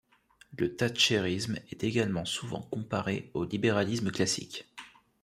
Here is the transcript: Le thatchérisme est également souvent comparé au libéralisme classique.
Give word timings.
Le 0.57 0.75
thatchérisme 0.75 1.59
est 1.71 1.83
également 1.83 2.25
souvent 2.25 2.63
comparé 2.63 3.29
au 3.35 3.45
libéralisme 3.45 4.09
classique. 4.09 4.65